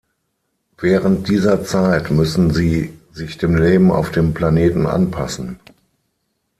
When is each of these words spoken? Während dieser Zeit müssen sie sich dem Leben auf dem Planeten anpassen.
Während 0.79 1.27
dieser 1.29 1.63
Zeit 1.63 2.09
müssen 2.09 2.51
sie 2.51 2.97
sich 3.13 3.37
dem 3.37 3.55
Leben 3.55 3.91
auf 3.91 4.09
dem 4.09 4.33
Planeten 4.33 4.87
anpassen. 4.87 5.59